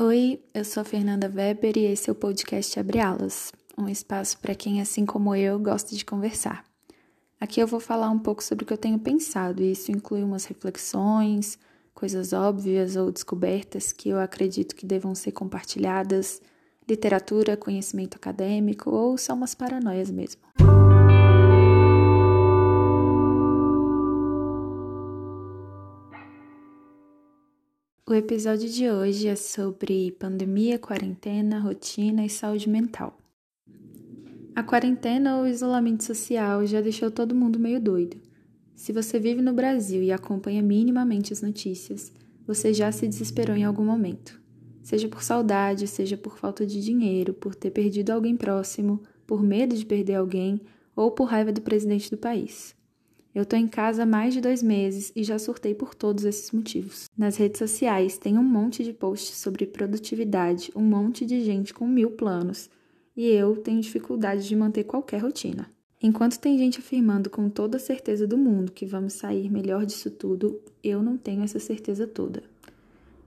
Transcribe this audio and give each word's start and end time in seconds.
Oi, 0.00 0.42
eu 0.52 0.64
sou 0.64 0.80
a 0.80 0.84
Fernanda 0.84 1.30
Weber 1.32 1.78
e 1.78 1.84
esse 1.84 2.10
é 2.10 2.12
o 2.12 2.16
podcast 2.16 2.80
Abre 2.80 2.98
Alas, 2.98 3.52
um 3.78 3.88
espaço 3.88 4.36
para 4.38 4.52
quem, 4.52 4.80
assim 4.80 5.06
como 5.06 5.36
eu, 5.36 5.56
gosta 5.56 5.94
de 5.94 6.04
conversar. 6.04 6.64
Aqui 7.40 7.60
eu 7.60 7.66
vou 7.68 7.78
falar 7.78 8.10
um 8.10 8.18
pouco 8.18 8.42
sobre 8.42 8.64
o 8.64 8.66
que 8.66 8.72
eu 8.72 8.76
tenho 8.76 8.98
pensado, 8.98 9.62
e 9.62 9.70
isso 9.70 9.92
inclui 9.92 10.24
umas 10.24 10.46
reflexões, 10.46 11.56
coisas 11.94 12.32
óbvias 12.32 12.96
ou 12.96 13.12
descobertas 13.12 13.92
que 13.92 14.08
eu 14.08 14.18
acredito 14.18 14.74
que 14.74 14.84
devam 14.84 15.14
ser 15.14 15.30
compartilhadas, 15.30 16.42
literatura, 16.88 17.56
conhecimento 17.56 18.16
acadêmico 18.16 18.90
ou 18.90 19.16
só 19.16 19.32
umas 19.32 19.54
paranoias 19.54 20.10
mesmo. 20.10 20.40
O 28.06 28.12
episódio 28.12 28.68
de 28.68 28.90
hoje 28.90 29.28
é 29.28 29.34
sobre 29.34 30.12
pandemia, 30.12 30.78
quarentena, 30.78 31.58
rotina 31.58 32.22
e 32.22 32.28
saúde 32.28 32.68
mental. 32.68 33.18
A 34.54 34.62
quarentena 34.62 35.38
ou 35.38 35.46
isolamento 35.46 36.04
social 36.04 36.66
já 36.66 36.82
deixou 36.82 37.10
todo 37.10 37.34
mundo 37.34 37.58
meio 37.58 37.80
doido. 37.80 38.18
Se 38.74 38.92
você 38.92 39.18
vive 39.18 39.40
no 39.40 39.54
Brasil 39.54 40.02
e 40.02 40.12
acompanha 40.12 40.60
minimamente 40.60 41.32
as 41.32 41.40
notícias, 41.40 42.12
você 42.46 42.74
já 42.74 42.92
se 42.92 43.08
desesperou 43.08 43.56
em 43.56 43.64
algum 43.64 43.86
momento. 43.86 44.38
Seja 44.82 45.08
por 45.08 45.22
saudade, 45.22 45.88
seja 45.88 46.18
por 46.18 46.36
falta 46.36 46.66
de 46.66 46.82
dinheiro, 46.82 47.32
por 47.32 47.54
ter 47.54 47.70
perdido 47.70 48.10
alguém 48.10 48.36
próximo, 48.36 49.02
por 49.26 49.42
medo 49.42 49.74
de 49.74 49.86
perder 49.86 50.16
alguém 50.16 50.60
ou 50.94 51.10
por 51.10 51.24
raiva 51.24 51.50
do 51.50 51.62
presidente 51.62 52.10
do 52.10 52.18
país. 52.18 52.73
Eu 53.34 53.44
tô 53.44 53.56
em 53.56 53.66
casa 53.66 54.04
há 54.04 54.06
mais 54.06 54.32
de 54.32 54.40
dois 54.40 54.62
meses 54.62 55.10
e 55.16 55.24
já 55.24 55.40
surtei 55.40 55.74
por 55.74 55.92
todos 55.92 56.24
esses 56.24 56.52
motivos. 56.52 57.10
Nas 57.18 57.36
redes 57.36 57.58
sociais 57.58 58.16
tem 58.16 58.38
um 58.38 58.44
monte 58.44 58.84
de 58.84 58.92
posts 58.92 59.36
sobre 59.38 59.66
produtividade, 59.66 60.70
um 60.76 60.82
monte 60.82 61.26
de 61.26 61.44
gente 61.44 61.74
com 61.74 61.84
mil 61.84 62.12
planos, 62.12 62.70
e 63.16 63.26
eu 63.26 63.56
tenho 63.56 63.80
dificuldade 63.80 64.46
de 64.46 64.54
manter 64.54 64.84
qualquer 64.84 65.20
rotina. 65.20 65.68
Enquanto 66.00 66.38
tem 66.38 66.56
gente 66.56 66.78
afirmando 66.78 67.28
com 67.28 67.48
toda 67.48 67.76
a 67.76 67.80
certeza 67.80 68.24
do 68.24 68.38
mundo 68.38 68.70
que 68.70 68.86
vamos 68.86 69.14
sair 69.14 69.50
melhor 69.50 69.84
disso 69.84 70.12
tudo, 70.12 70.60
eu 70.82 71.02
não 71.02 71.16
tenho 71.16 71.42
essa 71.42 71.58
certeza 71.58 72.06
toda. 72.06 72.42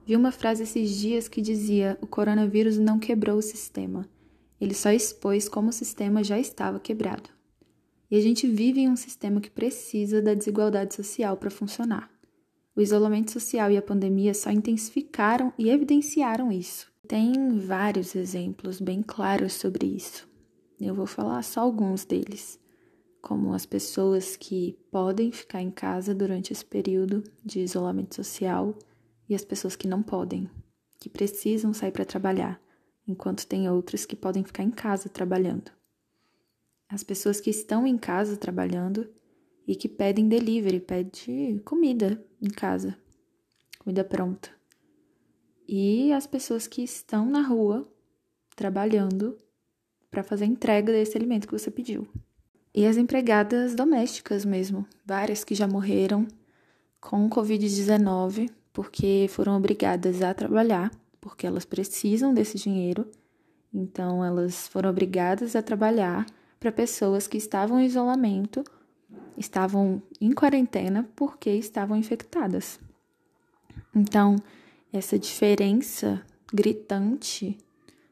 Vi 0.06 0.16
uma 0.16 0.32
frase 0.32 0.62
esses 0.62 0.90
dias 0.96 1.28
que 1.28 1.42
dizia: 1.42 1.98
o 2.00 2.06
coronavírus 2.06 2.78
não 2.78 2.98
quebrou 2.98 3.36
o 3.36 3.42
sistema, 3.42 4.08
ele 4.58 4.74
só 4.74 4.90
expôs 4.90 5.50
como 5.50 5.68
o 5.68 5.72
sistema 5.72 6.24
já 6.24 6.38
estava 6.38 6.80
quebrado. 6.80 7.37
E 8.10 8.16
a 8.16 8.20
gente 8.20 8.46
vive 8.46 8.80
em 8.80 8.88
um 8.88 8.96
sistema 8.96 9.40
que 9.40 9.50
precisa 9.50 10.22
da 10.22 10.32
desigualdade 10.32 10.94
social 10.94 11.36
para 11.36 11.50
funcionar. 11.50 12.10
O 12.74 12.80
isolamento 12.80 13.32
social 13.32 13.70
e 13.70 13.76
a 13.76 13.82
pandemia 13.82 14.32
só 14.32 14.50
intensificaram 14.50 15.52
e 15.58 15.68
evidenciaram 15.68 16.50
isso. 16.50 16.90
Tem 17.06 17.58
vários 17.58 18.14
exemplos 18.14 18.80
bem 18.80 19.02
claros 19.02 19.54
sobre 19.54 19.86
isso. 19.86 20.28
Eu 20.80 20.94
vou 20.94 21.06
falar 21.06 21.42
só 21.42 21.60
alguns 21.60 22.04
deles, 22.04 22.58
como 23.20 23.52
as 23.52 23.66
pessoas 23.66 24.36
que 24.36 24.78
podem 24.90 25.32
ficar 25.32 25.60
em 25.60 25.70
casa 25.70 26.14
durante 26.14 26.52
esse 26.52 26.64
período 26.64 27.24
de 27.44 27.60
isolamento 27.60 28.14
social 28.14 28.78
e 29.28 29.34
as 29.34 29.44
pessoas 29.44 29.74
que 29.74 29.88
não 29.88 30.02
podem, 30.02 30.48
que 31.00 31.10
precisam 31.10 31.74
sair 31.74 31.90
para 31.90 32.04
trabalhar, 32.04 32.60
enquanto 33.06 33.46
tem 33.46 33.68
outras 33.68 34.06
que 34.06 34.16
podem 34.16 34.44
ficar 34.44 34.62
em 34.62 34.70
casa 34.70 35.08
trabalhando 35.08 35.77
as 36.88 37.02
pessoas 37.02 37.40
que 37.40 37.50
estão 37.50 37.86
em 37.86 37.98
casa 37.98 38.36
trabalhando 38.36 39.08
e 39.66 39.76
que 39.76 39.88
pedem 39.88 40.28
delivery, 40.28 40.80
pede 40.80 41.60
comida 41.64 42.24
em 42.40 42.48
casa, 42.48 42.96
comida 43.78 44.02
pronta. 44.02 44.50
E 45.68 46.12
as 46.12 46.26
pessoas 46.26 46.66
que 46.66 46.82
estão 46.82 47.26
na 47.26 47.42
rua 47.42 47.86
trabalhando 48.56 49.36
para 50.10 50.22
fazer 50.22 50.46
entrega 50.46 50.90
desse 50.92 51.16
alimento 51.16 51.46
que 51.46 51.52
você 51.52 51.70
pediu. 51.70 52.08
E 52.74 52.86
as 52.86 52.96
empregadas 52.96 53.74
domésticas 53.74 54.44
mesmo, 54.44 54.86
várias 55.04 55.44
que 55.44 55.54
já 55.54 55.68
morreram 55.68 56.26
com 57.00 57.28
Covid-19 57.28 58.50
porque 58.72 59.26
foram 59.28 59.56
obrigadas 59.56 60.22
a 60.22 60.32
trabalhar, 60.32 60.90
porque 61.20 61.46
elas 61.46 61.64
precisam 61.64 62.32
desse 62.32 62.56
dinheiro. 62.56 63.10
Então, 63.74 64.24
elas 64.24 64.68
foram 64.68 64.90
obrigadas 64.90 65.56
a 65.56 65.62
trabalhar 65.62 66.24
para 66.58 66.72
pessoas 66.72 67.26
que 67.26 67.36
estavam 67.36 67.80
em 67.80 67.86
isolamento, 67.86 68.64
estavam 69.36 70.02
em 70.20 70.32
quarentena 70.32 71.08
porque 71.14 71.50
estavam 71.50 71.96
infectadas. 71.96 72.80
Então, 73.94 74.36
essa 74.92 75.18
diferença 75.18 76.22
gritante 76.52 77.56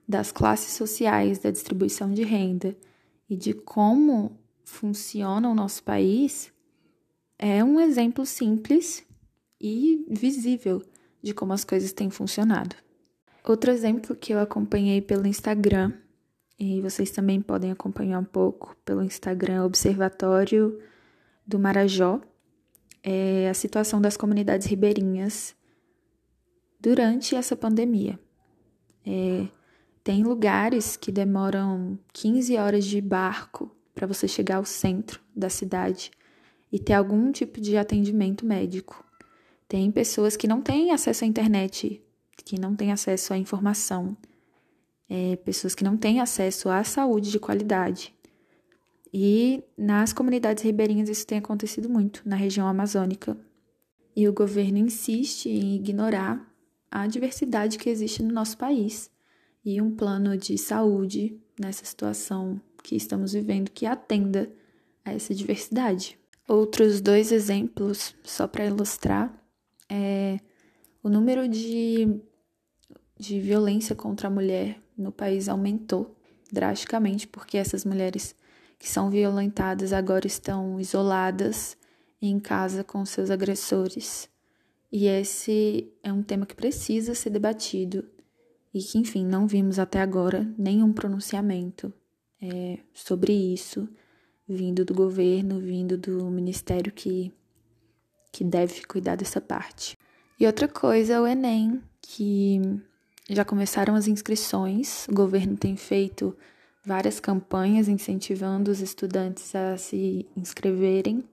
das 0.08 0.30
classes 0.30 0.74
sociais, 0.74 1.38
da 1.38 1.50
distribuição 1.50 2.12
de 2.12 2.22
renda 2.22 2.76
e 3.28 3.36
de 3.36 3.52
como 3.52 4.38
funciona 4.64 5.48
o 5.48 5.54
nosso 5.54 5.82
país 5.82 6.52
é 7.38 7.62
um 7.62 7.80
exemplo 7.80 8.24
simples 8.24 9.04
e 9.60 10.04
visível 10.08 10.82
de 11.22 11.34
como 11.34 11.52
as 11.52 11.64
coisas 11.64 11.92
têm 11.92 12.10
funcionado. 12.10 12.76
Outro 13.44 13.70
exemplo 13.70 14.14
que 14.14 14.32
eu 14.32 14.40
acompanhei 14.40 15.00
pelo 15.00 15.26
Instagram 15.26 15.92
e 16.58 16.80
vocês 16.80 17.10
também 17.10 17.40
podem 17.40 17.70
acompanhar 17.70 18.18
um 18.18 18.24
pouco 18.24 18.76
pelo 18.84 19.02
Instagram 19.02 19.64
Observatório 19.64 20.80
do 21.46 21.58
Marajó 21.58 22.20
é 23.02 23.48
a 23.48 23.54
situação 23.54 24.00
das 24.00 24.16
comunidades 24.16 24.66
ribeirinhas 24.66 25.54
durante 26.80 27.36
essa 27.36 27.54
pandemia. 27.54 28.18
É, 29.06 29.46
tem 30.02 30.24
lugares 30.24 30.96
que 30.96 31.12
demoram 31.12 31.98
15 32.12 32.56
horas 32.56 32.84
de 32.84 33.00
barco 33.00 33.70
para 33.94 34.06
você 34.06 34.26
chegar 34.26 34.56
ao 34.56 34.64
centro 34.64 35.20
da 35.34 35.48
cidade 35.48 36.10
e 36.72 36.80
ter 36.80 36.94
algum 36.94 37.30
tipo 37.30 37.60
de 37.60 37.76
atendimento 37.76 38.44
médico. 38.44 39.04
Tem 39.68 39.90
pessoas 39.90 40.36
que 40.36 40.48
não 40.48 40.60
têm 40.60 40.90
acesso 40.90 41.24
à 41.24 41.28
internet, 41.28 42.02
que 42.44 42.58
não 42.58 42.74
têm 42.74 42.90
acesso 42.90 43.32
à 43.32 43.38
informação 43.38 44.16
é, 45.08 45.36
pessoas 45.36 45.74
que 45.74 45.84
não 45.84 45.96
têm 45.96 46.20
acesso 46.20 46.68
à 46.68 46.82
saúde 46.84 47.30
de 47.30 47.38
qualidade. 47.38 48.14
E 49.12 49.62
nas 49.76 50.12
comunidades 50.12 50.62
ribeirinhas 50.62 51.08
isso 51.08 51.26
tem 51.26 51.38
acontecido 51.38 51.88
muito, 51.88 52.22
na 52.24 52.36
região 52.36 52.66
amazônica. 52.66 53.36
E 54.14 54.28
o 54.28 54.32
governo 54.32 54.78
insiste 54.78 55.48
em 55.48 55.76
ignorar 55.76 56.46
a 56.90 57.06
diversidade 57.06 57.78
que 57.78 57.90
existe 57.90 58.22
no 58.22 58.32
nosso 58.32 58.56
país 58.56 59.10
e 59.64 59.80
um 59.80 59.94
plano 59.94 60.36
de 60.36 60.56
saúde 60.56 61.40
nessa 61.58 61.84
situação 61.84 62.60
que 62.82 62.94
estamos 62.94 63.32
vivendo 63.32 63.70
que 63.70 63.84
atenda 63.84 64.50
a 65.04 65.12
essa 65.12 65.34
diversidade. 65.34 66.18
Outros 66.48 67.00
dois 67.00 67.32
exemplos, 67.32 68.14
só 68.22 68.46
para 68.46 68.66
ilustrar, 68.66 69.34
é 69.88 70.38
o 71.02 71.08
número 71.08 71.48
de, 71.48 72.20
de 73.18 73.40
violência 73.40 73.94
contra 73.94 74.28
a 74.28 74.30
mulher 74.30 74.78
no 74.96 75.10
país 75.10 75.48
aumentou 75.48 76.14
drasticamente, 76.52 77.26
porque 77.26 77.56
essas 77.56 77.84
mulheres 77.84 78.34
que 78.78 78.88
são 78.88 79.10
violentadas 79.10 79.92
agora 79.92 80.26
estão 80.26 80.78
isoladas 80.78 81.76
em 82.20 82.38
casa 82.38 82.84
com 82.84 83.04
seus 83.04 83.30
agressores. 83.30 84.28
E 84.92 85.06
esse 85.06 85.92
é 86.02 86.12
um 86.12 86.22
tema 86.22 86.46
que 86.46 86.54
precisa 86.54 87.14
ser 87.14 87.30
debatido 87.30 88.04
e 88.72 88.80
que, 88.80 88.98
enfim, 88.98 89.24
não 89.24 89.46
vimos 89.46 89.78
até 89.78 90.00
agora 90.00 90.46
nenhum 90.58 90.92
pronunciamento 90.92 91.92
é, 92.40 92.78
sobre 92.92 93.32
isso 93.32 93.88
vindo 94.48 94.84
do 94.84 94.94
governo, 94.94 95.58
vindo 95.58 95.98
do 95.98 96.24
ministério 96.30 96.92
que, 96.92 97.32
que 98.32 98.44
deve 98.44 98.84
cuidar 98.84 99.16
dessa 99.16 99.40
parte. 99.40 99.96
E 100.38 100.46
outra 100.46 100.68
coisa 100.68 101.14
é 101.14 101.20
o 101.20 101.26
Enem, 101.26 101.82
que 102.00 102.60
já 103.28 103.44
começaram 103.44 103.94
as 103.94 104.06
inscrições, 104.06 105.06
o 105.08 105.14
governo 105.14 105.56
tem 105.56 105.76
feito 105.76 106.36
várias 106.84 107.18
campanhas 107.18 107.88
incentivando 107.88 108.70
os 108.70 108.80
estudantes 108.80 109.52
a 109.54 109.76
se 109.76 110.24
inscreverem. 110.36 111.24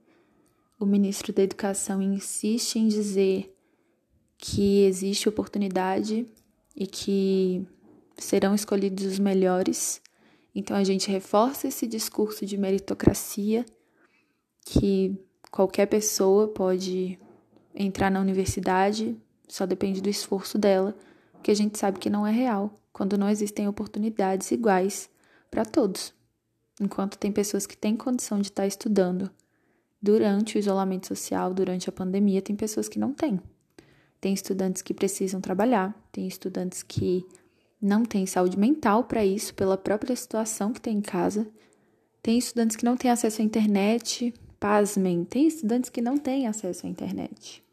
O 0.80 0.86
ministro 0.86 1.31
da 1.31 1.44
Educação 1.44 2.01
insiste 2.01 2.80
em 2.80 2.88
dizer 2.88 3.56
que 4.38 4.84
existe 4.86 5.30
oportunidade 5.30 6.25
e 6.75 6.88
que 6.88 7.66
serão 8.18 8.56
escolhidos 8.56 9.06
os 9.06 9.19
melhores. 9.19 10.01
Então 10.56 10.75
a 10.75 10.84
gente 10.84 11.10
reforça 11.12 11.68
esse 11.68 11.86
discurso 11.86 12.44
de 12.45 12.57
meritocracia 12.57 13.63
que 14.66 15.16
qualquer 15.51 15.86
pessoa 15.86 16.48
pode 16.48 17.19
entrar 17.75 18.10
na 18.10 18.19
universidade, 18.19 19.16
só 19.48 19.68
depende 19.68 20.01
do 20.01 20.10
esforço 20.10 20.57
dela 20.57 20.95
que 21.44 21.51
a 21.51 21.56
gente 21.56 21.78
sabe 21.78 22.00
que 22.00 22.10
não 22.10 22.25
é 22.25 22.31
real, 22.31 22.80
quando 22.92 23.18
não 23.18 23.30
existem 23.30 23.68
oportunidades 23.68 24.50
iguais 24.51 25.10
para 25.51 25.66
todos. 25.66 26.13
Enquanto 26.81 27.18
tem 27.18 27.31
pessoas 27.31 27.68
que 27.68 27.78
têm 27.78 27.95
condição 27.95 28.40
de 28.40 28.48
estar 28.48 28.66
estudando 28.66 29.30
durante 30.01 30.57
o 30.57 30.60
isolamento 30.60 31.07
social, 31.07 31.54
durante 31.54 31.88
a 31.88 31.92
pandemia, 31.92 32.42
tem 32.42 32.56
pessoas 32.56 32.90
que 32.90 32.98
não 32.98 33.13
têm. 33.13 33.40
Tem 34.19 34.34
estudantes 34.34 34.81
que 34.81 34.94
precisam 34.94 35.40
trabalhar, 35.40 35.94
tem 36.12 36.28
estudantes 36.28 36.81
que 36.81 37.25
não 37.81 38.04
têm 38.04 38.25
saúde 38.25 38.57
mental 38.57 39.04
para 39.04 39.25
isso, 39.25 39.54
pela 39.54 39.78
própria 39.78 40.16
situação 40.16 40.72
que 40.72 40.81
tem 40.81 40.98
em 40.98 41.01
casa. 41.01 41.48
Tem 42.22 42.38
estudantes 42.38 42.75
que 42.75 42.86
não 42.86 42.95
têm 42.95 43.12
acesso 43.12 43.42
à 43.42 43.45
internet, 43.45 44.34
pasmem, 44.60 45.25
tem 45.25 45.48
estudantes 45.48 45.90
que 45.90 46.01
não 46.01 46.18
têm 46.18 46.48
acesso 46.48 46.86
à 46.86 46.90
internet. 46.90 47.63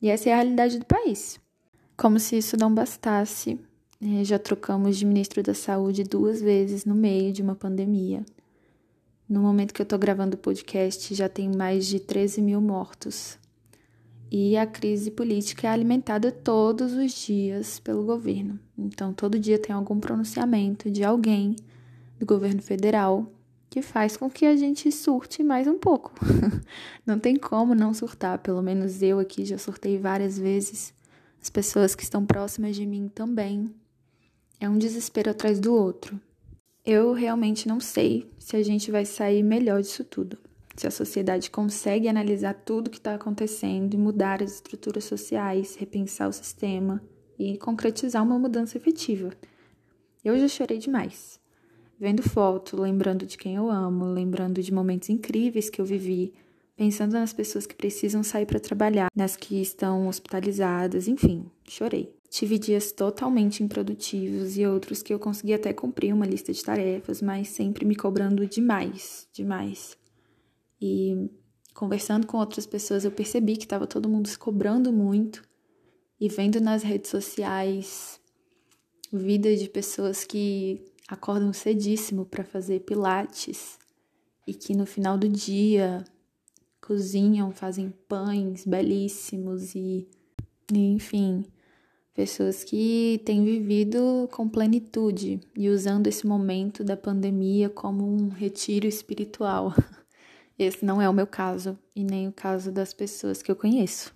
E 0.00 0.08
essa 0.08 0.30
é 0.30 0.32
a 0.32 0.36
realidade 0.36 0.78
do 0.78 0.86
país. 0.86 1.40
Como 2.00 2.18
se 2.18 2.38
isso 2.38 2.56
não 2.56 2.74
bastasse, 2.74 3.60
é, 4.00 4.24
já 4.24 4.38
trocamos 4.38 4.96
de 4.96 5.04
ministro 5.04 5.42
da 5.42 5.52
Saúde 5.52 6.02
duas 6.02 6.40
vezes 6.40 6.86
no 6.86 6.94
meio 6.94 7.30
de 7.30 7.42
uma 7.42 7.54
pandemia. 7.54 8.24
No 9.28 9.42
momento 9.42 9.74
que 9.74 9.82
eu 9.82 9.84
estou 9.84 9.98
gravando 9.98 10.34
o 10.34 10.40
podcast, 10.40 11.14
já 11.14 11.28
tem 11.28 11.54
mais 11.54 11.84
de 11.84 12.00
13 12.00 12.40
mil 12.40 12.58
mortos. 12.58 13.38
E 14.30 14.56
a 14.56 14.64
crise 14.64 15.10
política 15.10 15.68
é 15.68 15.70
alimentada 15.70 16.32
todos 16.32 16.94
os 16.94 17.12
dias 17.12 17.78
pelo 17.78 18.02
governo. 18.02 18.58
Então, 18.78 19.12
todo 19.12 19.38
dia 19.38 19.58
tem 19.58 19.74
algum 19.74 20.00
pronunciamento 20.00 20.90
de 20.90 21.04
alguém 21.04 21.54
do 22.18 22.24
governo 22.24 22.62
federal 22.62 23.30
que 23.68 23.82
faz 23.82 24.16
com 24.16 24.30
que 24.30 24.46
a 24.46 24.56
gente 24.56 24.90
surte 24.90 25.42
mais 25.42 25.66
um 25.66 25.76
pouco. 25.76 26.14
não 27.04 27.18
tem 27.18 27.36
como 27.36 27.74
não 27.74 27.92
surtar, 27.92 28.38
pelo 28.38 28.62
menos 28.62 29.02
eu 29.02 29.18
aqui 29.18 29.44
já 29.44 29.58
surtei 29.58 29.98
várias 29.98 30.38
vezes. 30.38 30.98
As 31.40 31.50
pessoas 31.50 31.94
que 31.94 32.02
estão 32.02 32.24
próximas 32.24 32.76
de 32.76 32.86
mim 32.86 33.08
também. 33.08 33.74
É 34.58 34.68
um 34.68 34.78
desespero 34.78 35.30
atrás 35.30 35.58
do 35.58 35.74
outro. 35.74 36.20
Eu 36.84 37.12
realmente 37.12 37.66
não 37.66 37.80
sei 37.80 38.30
se 38.38 38.56
a 38.56 38.62
gente 38.62 38.90
vai 38.90 39.04
sair 39.04 39.42
melhor 39.42 39.80
disso 39.80 40.04
tudo 40.04 40.38
se 40.80 40.86
a 40.86 40.90
sociedade 40.90 41.50
consegue 41.50 42.08
analisar 42.08 42.54
tudo 42.54 42.88
que 42.88 42.96
está 42.96 43.14
acontecendo 43.14 43.92
e 43.92 43.98
mudar 43.98 44.42
as 44.42 44.54
estruturas 44.54 45.04
sociais, 45.04 45.76
repensar 45.76 46.26
o 46.26 46.32
sistema 46.32 47.02
e 47.38 47.58
concretizar 47.58 48.22
uma 48.22 48.38
mudança 48.38 48.78
efetiva. 48.78 49.30
Eu 50.24 50.38
já 50.38 50.48
chorei 50.48 50.78
demais. 50.78 51.38
Vendo 51.98 52.22
foto, 52.22 52.80
lembrando 52.80 53.26
de 53.26 53.36
quem 53.36 53.56
eu 53.56 53.70
amo, 53.70 54.06
lembrando 54.06 54.62
de 54.62 54.72
momentos 54.72 55.10
incríveis 55.10 55.68
que 55.68 55.82
eu 55.82 55.84
vivi, 55.84 56.32
pensando 56.80 57.12
nas 57.12 57.34
pessoas 57.34 57.66
que 57.66 57.74
precisam 57.74 58.22
sair 58.22 58.46
para 58.46 58.58
trabalhar, 58.58 59.10
nas 59.14 59.36
que 59.36 59.60
estão 59.60 60.08
hospitalizadas, 60.08 61.08
enfim, 61.08 61.44
chorei. 61.68 62.10
Tive 62.30 62.58
dias 62.58 62.90
totalmente 62.90 63.62
improdutivos 63.62 64.56
e 64.56 64.64
outros 64.64 65.02
que 65.02 65.12
eu 65.12 65.18
consegui 65.18 65.52
até 65.52 65.74
cumprir 65.74 66.14
uma 66.14 66.24
lista 66.24 66.54
de 66.54 66.64
tarefas, 66.64 67.20
mas 67.20 67.48
sempre 67.48 67.84
me 67.84 67.94
cobrando 67.94 68.46
demais, 68.46 69.28
demais. 69.30 69.94
E 70.80 71.28
conversando 71.74 72.26
com 72.26 72.38
outras 72.38 72.64
pessoas, 72.64 73.04
eu 73.04 73.10
percebi 73.10 73.58
que 73.58 73.64
estava 73.64 73.86
todo 73.86 74.08
mundo 74.08 74.26
se 74.26 74.38
cobrando 74.38 74.90
muito 74.90 75.42
e 76.18 76.30
vendo 76.30 76.62
nas 76.62 76.82
redes 76.82 77.10
sociais 77.10 78.18
vida 79.12 79.54
de 79.54 79.68
pessoas 79.68 80.24
que 80.24 80.82
acordam 81.06 81.52
cedíssimo 81.52 82.24
para 82.24 82.42
fazer 82.42 82.80
pilates 82.80 83.78
e 84.46 84.54
que 84.54 84.74
no 84.74 84.86
final 84.86 85.18
do 85.18 85.28
dia 85.28 86.02
cozinham, 86.80 87.52
fazem 87.52 87.92
pães 88.08 88.64
belíssimos 88.64 89.74
e, 89.74 90.08
enfim, 90.72 91.44
pessoas 92.14 92.64
que 92.64 93.20
têm 93.24 93.44
vivido 93.44 94.28
com 94.32 94.48
plenitude 94.48 95.40
e 95.56 95.68
usando 95.68 96.06
esse 96.06 96.26
momento 96.26 96.82
da 96.82 96.96
pandemia 96.96 97.68
como 97.68 98.04
um 98.04 98.28
retiro 98.28 98.86
espiritual. 98.86 99.74
Esse 100.58 100.84
não 100.84 101.00
é 101.00 101.08
o 101.08 101.14
meu 101.14 101.26
caso 101.26 101.78
e 101.96 102.04
nem 102.04 102.28
o 102.28 102.32
caso 102.32 102.70
das 102.70 102.92
pessoas 102.92 103.42
que 103.42 103.50
eu 103.50 103.56
conheço. 103.56 104.14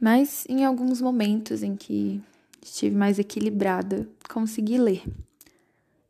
Mas 0.00 0.44
em 0.48 0.64
alguns 0.64 1.00
momentos 1.00 1.62
em 1.62 1.76
que 1.76 2.20
estive 2.60 2.96
mais 2.96 3.20
equilibrada, 3.20 4.08
consegui 4.28 4.78
ler. 4.78 5.02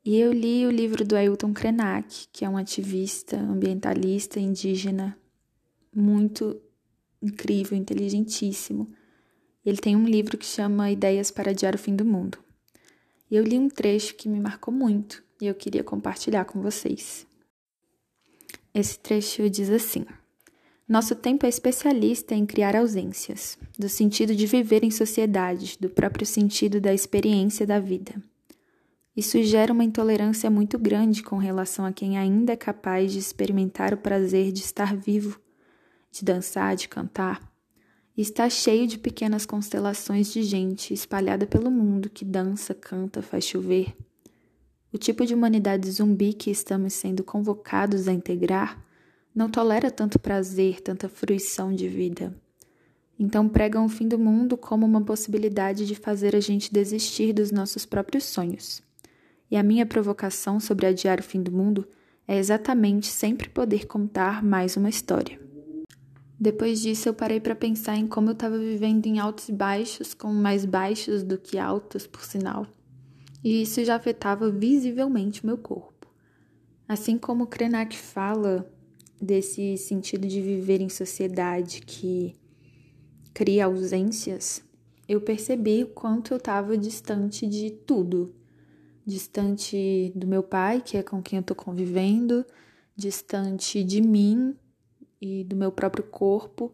E 0.04 0.16
eu 0.18 0.32
li 0.32 0.66
o 0.66 0.70
livro 0.70 1.04
do 1.04 1.14
Ailton 1.14 1.52
Krenak, 1.52 2.26
que 2.32 2.44
é 2.44 2.48
um 2.48 2.56
ativista 2.56 3.36
ambientalista 3.36 4.40
indígena 4.40 5.16
muito 5.94 6.60
incrível, 7.22 7.76
inteligentíssimo. 7.76 8.90
Ele 9.64 9.76
tem 9.76 9.94
um 9.94 10.06
livro 10.06 10.36
que 10.36 10.46
chama 10.46 10.90
Ideias 10.90 11.30
para 11.30 11.50
Adiar 11.50 11.74
o 11.74 11.78
Fim 11.78 11.94
do 11.94 12.04
Mundo. 12.04 12.38
E 13.30 13.36
eu 13.36 13.44
li 13.44 13.58
um 13.58 13.68
trecho 13.68 14.14
que 14.14 14.28
me 14.28 14.40
marcou 14.40 14.72
muito 14.72 15.22
e 15.40 15.46
eu 15.46 15.54
queria 15.54 15.84
compartilhar 15.84 16.44
com 16.44 16.60
vocês. 16.60 17.26
Esse 18.74 18.98
trecho 18.98 19.48
diz 19.50 19.70
assim: 19.70 20.04
Nosso 20.88 21.14
tempo 21.14 21.46
é 21.46 21.48
especialista 21.48 22.34
em 22.34 22.46
criar 22.46 22.74
ausências, 22.76 23.58
do 23.78 23.88
sentido 23.88 24.34
de 24.34 24.46
viver 24.46 24.82
em 24.82 24.90
sociedade, 24.90 25.76
do 25.80 25.88
próprio 25.88 26.26
sentido 26.26 26.80
da 26.80 26.92
experiência 26.92 27.66
da 27.66 27.78
vida. 27.78 28.14
Isso 29.14 29.42
gera 29.42 29.72
uma 29.72 29.84
intolerância 29.84 30.50
muito 30.50 30.78
grande 30.78 31.22
com 31.22 31.36
relação 31.36 31.84
a 31.84 31.92
quem 31.92 32.16
ainda 32.16 32.54
é 32.54 32.56
capaz 32.56 33.12
de 33.12 33.18
experimentar 33.18 33.92
o 33.92 33.98
prazer 33.98 34.50
de 34.50 34.60
estar 34.60 34.96
vivo, 34.96 35.38
de 36.12 36.24
dançar, 36.24 36.76
de 36.76 36.86
cantar. 36.86 37.40
Está 38.16 38.48
cheio 38.48 38.86
de 38.86 38.98
pequenas 38.98 39.44
constelações 39.44 40.32
de 40.32 40.42
gente 40.44 40.94
espalhada 40.94 41.46
pelo 41.46 41.70
mundo 41.70 42.08
que 42.08 42.24
dança, 42.24 42.72
canta, 42.72 43.20
faz 43.20 43.44
chover 43.44 43.96
o 44.92 44.98
tipo 44.98 45.24
de 45.24 45.34
humanidade 45.34 45.90
zumbi 45.90 46.34
que 46.34 46.50
estamos 46.50 46.92
sendo 46.92 47.24
convocados 47.24 48.06
a 48.06 48.12
integrar 48.12 48.78
não 49.34 49.48
tolera 49.48 49.90
tanto 49.90 50.18
prazer, 50.18 50.82
tanta 50.82 51.08
fruição 51.08 51.74
de 51.74 51.88
vida. 51.88 52.36
Então 53.18 53.48
pregam 53.48 53.86
o 53.86 53.88
fim 53.88 54.06
do 54.06 54.18
mundo 54.18 54.58
como 54.58 54.84
uma 54.84 55.00
possibilidade 55.00 55.86
de 55.86 55.94
fazer 55.94 56.36
a 56.36 56.40
gente 56.40 56.70
desistir 56.70 57.32
dos 57.32 57.50
nossos 57.50 57.86
próprios 57.86 58.24
sonhos. 58.24 58.82
E 59.50 59.56
a 59.56 59.62
minha 59.62 59.86
provocação 59.86 60.60
sobre 60.60 60.86
adiar 60.86 61.20
o 61.20 61.22
fim 61.22 61.42
do 61.42 61.50
mundo 61.50 61.88
é 62.28 62.36
exatamente 62.36 63.06
sempre 63.06 63.48
poder 63.48 63.86
contar 63.86 64.42
mais 64.42 64.76
uma 64.76 64.90
história. 64.90 65.41
Depois 66.42 66.80
disso, 66.80 67.08
eu 67.08 67.14
parei 67.14 67.40
para 67.40 67.54
pensar 67.54 67.96
em 67.96 68.06
como 68.06 68.30
eu 68.30 68.32
estava 68.32 68.58
vivendo 68.58 69.06
em 69.06 69.18
altos 69.18 69.48
e 69.48 69.52
baixos, 69.52 70.12
com 70.12 70.32
mais 70.32 70.64
baixos 70.64 71.22
do 71.22 71.38
que 71.38 71.56
altos, 71.56 72.06
por 72.06 72.22
sinal 72.22 72.66
e 73.42 73.62
isso 73.62 73.84
já 73.84 73.96
afetava 73.96 74.50
visivelmente 74.50 75.42
o 75.42 75.46
meu 75.46 75.58
corpo. 75.58 76.06
Assim 76.86 77.18
como 77.18 77.46
Krenak 77.46 77.96
fala 77.96 78.70
desse 79.20 79.76
sentido 79.76 80.26
de 80.26 80.40
viver 80.40 80.80
em 80.80 80.88
sociedade 80.88 81.80
que 81.80 82.34
cria 83.34 83.66
ausências, 83.66 84.62
eu 85.08 85.20
percebi 85.20 85.84
o 85.84 85.88
quanto 85.88 86.32
eu 86.32 86.36
estava 86.36 86.76
distante 86.76 87.46
de 87.46 87.70
tudo. 87.70 88.34
Distante 89.04 90.12
do 90.14 90.26
meu 90.26 90.42
pai, 90.42 90.80
que 90.80 90.96
é 90.96 91.02
com 91.02 91.20
quem 91.20 91.38
eu 91.38 91.40
estou 91.40 91.56
convivendo, 91.56 92.44
distante 92.96 93.82
de 93.82 94.00
mim 94.00 94.54
e 95.22 95.44
do 95.44 95.54
meu 95.54 95.70
próprio 95.70 96.02
corpo, 96.02 96.72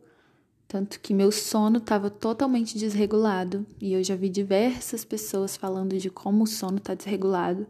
tanto 0.66 0.98
que 1.00 1.12
meu 1.12 1.30
sono 1.30 1.76
estava 1.76 2.08
totalmente 2.08 2.78
desregulado 2.78 3.66
e 3.78 3.92
eu 3.92 4.02
já 4.02 4.16
vi 4.16 4.30
diversas 4.30 5.04
pessoas 5.04 5.54
falando 5.54 5.98
de 5.98 6.08
como 6.08 6.44
o 6.44 6.46
sono 6.46 6.78
está 6.78 6.94
desregulado, 6.94 7.66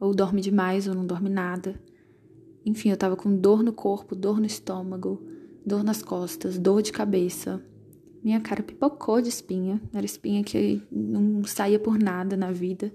ou 0.00 0.14
dorme 0.14 0.40
demais 0.40 0.88
ou 0.88 0.94
não 0.94 1.06
dorme 1.06 1.28
nada. 1.28 1.78
Enfim, 2.64 2.88
eu 2.88 2.94
estava 2.94 3.14
com 3.14 3.36
dor 3.36 3.62
no 3.62 3.74
corpo, 3.74 4.16
dor 4.16 4.40
no 4.40 4.46
estômago, 4.46 5.22
dor 5.66 5.84
nas 5.84 6.02
costas, 6.02 6.58
dor 6.58 6.80
de 6.80 6.92
cabeça. 6.92 7.62
Minha 8.24 8.40
cara 8.40 8.62
pipocou 8.62 9.20
de 9.20 9.28
espinha, 9.28 9.82
era 9.92 10.06
espinha 10.06 10.42
que 10.42 10.82
não 10.90 11.44
saía 11.44 11.78
por 11.78 11.98
nada 11.98 12.38
na 12.38 12.50
vida. 12.50 12.90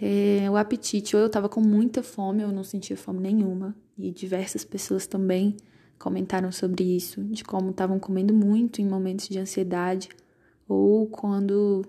É, 0.00 0.50
o 0.50 0.56
apetite, 0.56 1.14
ou 1.14 1.20
eu 1.20 1.26
estava 1.26 1.48
com 1.48 1.60
muita 1.60 2.02
fome, 2.02 2.42
eu 2.42 2.50
não 2.50 2.64
sentia 2.64 2.96
fome 2.96 3.20
nenhuma, 3.20 3.76
e 3.98 4.10
diversas 4.10 4.64
pessoas 4.64 5.06
também 5.06 5.56
comentaram 6.02 6.50
sobre 6.50 6.82
isso, 6.82 7.22
de 7.22 7.44
como 7.44 7.70
estavam 7.70 7.98
comendo 8.00 8.34
muito 8.34 8.82
em 8.82 8.88
momentos 8.88 9.28
de 9.28 9.38
ansiedade 9.38 10.08
ou 10.68 11.06
quando 11.06 11.84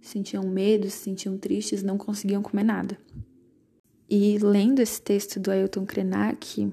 sentiam 0.00 0.44
medo, 0.44 0.88
se 0.88 0.98
sentiam 0.98 1.36
tristes, 1.36 1.82
não 1.82 1.98
conseguiam 1.98 2.40
comer 2.40 2.62
nada. 2.62 2.96
E 4.08 4.38
lendo 4.38 4.80
esse 4.80 5.02
texto 5.02 5.40
do 5.40 5.50
Ailton 5.50 5.84
Krenak, 5.84 6.72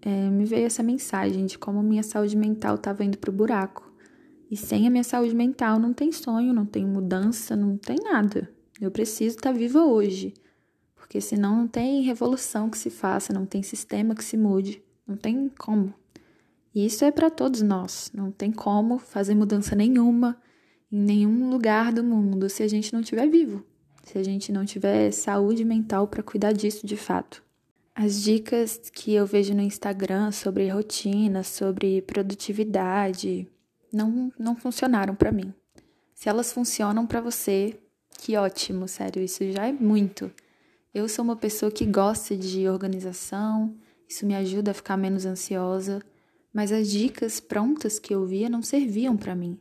é, 0.00 0.30
me 0.30 0.44
veio 0.44 0.66
essa 0.66 0.82
mensagem 0.82 1.44
de 1.46 1.58
como 1.58 1.82
minha 1.82 2.02
saúde 2.02 2.36
mental 2.36 2.76
estava 2.76 3.04
indo 3.04 3.18
para 3.18 3.30
o 3.30 3.34
buraco. 3.34 3.92
E 4.48 4.56
sem 4.56 4.86
a 4.86 4.90
minha 4.90 5.02
saúde 5.02 5.34
mental 5.34 5.80
não 5.80 5.92
tem 5.92 6.12
sonho, 6.12 6.52
não 6.52 6.64
tem 6.64 6.86
mudança, 6.86 7.56
não 7.56 7.76
tem 7.76 7.96
nada. 8.02 8.48
Eu 8.80 8.90
preciso 8.90 9.36
estar 9.36 9.52
tá 9.52 9.58
viva 9.58 9.84
hoje, 9.84 10.32
porque 10.94 11.20
senão 11.20 11.56
não 11.56 11.68
tem 11.68 12.02
revolução 12.02 12.70
que 12.70 12.78
se 12.78 12.88
faça, 12.88 13.32
não 13.32 13.44
tem 13.44 13.62
sistema 13.62 14.14
que 14.14 14.24
se 14.24 14.36
mude. 14.36 14.85
Não 15.06 15.16
tem 15.16 15.48
como. 15.58 15.94
E 16.74 16.84
isso 16.84 17.04
é 17.04 17.10
para 17.10 17.30
todos 17.30 17.62
nós. 17.62 18.10
Não 18.12 18.30
tem 18.30 18.50
como 18.50 18.98
fazer 18.98 19.34
mudança 19.34 19.74
nenhuma 19.74 20.36
em 20.90 20.98
nenhum 20.98 21.48
lugar 21.48 21.92
do 21.92 22.02
mundo 22.02 22.48
se 22.48 22.62
a 22.62 22.68
gente 22.68 22.92
não 22.92 23.00
estiver 23.00 23.28
vivo, 23.28 23.64
se 24.04 24.18
a 24.18 24.22
gente 24.22 24.52
não 24.52 24.64
tiver 24.64 25.10
saúde 25.10 25.64
mental 25.64 26.06
para 26.06 26.22
cuidar 26.22 26.52
disso 26.52 26.86
de 26.86 26.96
fato. 26.96 27.42
As 27.94 28.22
dicas 28.22 28.90
que 28.92 29.14
eu 29.14 29.24
vejo 29.24 29.54
no 29.54 29.62
Instagram 29.62 30.30
sobre 30.30 30.68
rotina, 30.68 31.42
sobre 31.42 32.02
produtividade, 32.02 33.48
não, 33.92 34.30
não 34.38 34.54
funcionaram 34.54 35.14
para 35.14 35.32
mim. 35.32 35.54
Se 36.14 36.28
elas 36.28 36.52
funcionam 36.52 37.06
para 37.06 37.22
você, 37.22 37.78
que 38.18 38.36
ótimo, 38.36 38.86
sério, 38.86 39.22
isso 39.22 39.50
já 39.50 39.66
é 39.66 39.72
muito. 39.72 40.30
Eu 40.92 41.08
sou 41.08 41.24
uma 41.24 41.36
pessoa 41.36 41.72
que 41.72 41.86
gosta 41.86 42.36
de 42.36 42.68
organização, 42.68 43.74
isso 44.08 44.26
me 44.26 44.34
ajuda 44.34 44.70
a 44.70 44.74
ficar 44.74 44.96
menos 44.96 45.26
ansiosa, 45.26 46.02
mas 46.52 46.72
as 46.72 46.88
dicas 46.90 47.40
prontas 47.40 47.98
que 47.98 48.14
eu 48.14 48.24
via 48.24 48.48
não 48.48 48.62
serviam 48.62 49.16
para 49.16 49.34
mim. 49.34 49.58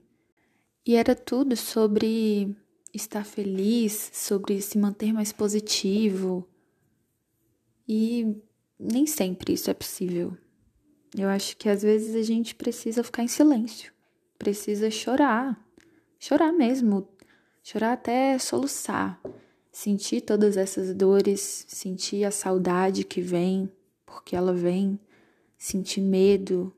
E 0.85 0.95
era 0.95 1.15
tudo 1.15 1.55
sobre 1.55 2.55
estar 2.93 3.25
feliz, 3.25 4.11
sobre 4.13 4.61
se 4.61 4.77
manter 4.77 5.11
mais 5.11 5.31
positivo. 5.31 6.47
E 7.87 8.35
nem 8.79 9.05
sempre 9.05 9.53
isso 9.53 9.69
é 9.69 9.73
possível. 9.73 10.37
Eu 11.17 11.27
acho 11.29 11.57
que 11.57 11.69
às 11.69 11.81
vezes 11.81 12.15
a 12.15 12.21
gente 12.21 12.55
precisa 12.55 13.03
ficar 13.03 13.23
em 13.23 13.27
silêncio, 13.27 13.91
precisa 14.37 14.91
chorar, 14.91 15.59
chorar 16.19 16.51
mesmo, 16.51 17.07
chorar 17.63 17.93
até 17.93 18.37
soluçar, 18.37 19.19
sentir 19.71 20.21
todas 20.21 20.57
essas 20.57 20.93
dores, 20.93 21.65
sentir 21.67 22.25
a 22.25 22.31
saudade 22.31 23.03
que 23.03 23.21
vem, 23.21 23.71
porque 24.15 24.33
ela 24.33 24.53
vem, 24.53 24.97
sentir 25.57 25.99
medo, 25.99 26.73